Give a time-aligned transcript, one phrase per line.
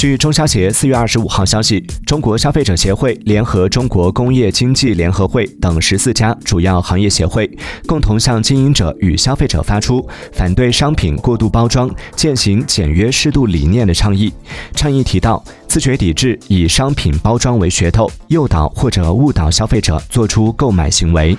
[0.00, 7.46] 据中消协四月二十五号消息中国消费者协会联合中国工业经济联合会等十四家主要行业协会
[7.86, 14.32] 共同向经营者与消费者发出反对商品过度包装践行简约适度理念的倡议。
[14.74, 21.36] 倡议提到自觉抵制以商品包装为噱头诱导或者误导消费者做出购买行为。